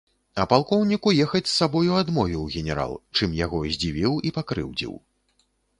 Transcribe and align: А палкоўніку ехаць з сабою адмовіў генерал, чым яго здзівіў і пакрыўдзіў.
А 0.43 0.45
палкоўніку 0.53 1.13
ехаць 1.25 1.43
з 1.49 1.53
сабою 1.59 1.93
адмовіў 2.03 2.49
генерал, 2.57 2.99
чым 3.19 3.39
яго 3.45 3.63
здзівіў 3.77 4.21
і 4.31 4.37
пакрыўдзіў. 4.41 5.01